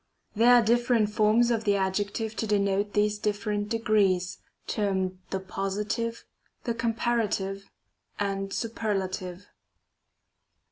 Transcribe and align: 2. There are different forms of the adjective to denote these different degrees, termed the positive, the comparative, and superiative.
2. 0.33 0.39
There 0.39 0.55
are 0.55 0.63
different 0.63 1.11
forms 1.11 1.51
of 1.51 1.63
the 1.63 1.75
adjective 1.75 2.35
to 2.37 2.47
denote 2.47 2.93
these 2.93 3.19
different 3.19 3.69
degrees, 3.69 4.39
termed 4.65 5.19
the 5.29 5.39
positive, 5.39 6.25
the 6.63 6.73
comparative, 6.73 7.69
and 8.19 8.51
superiative. 8.51 9.45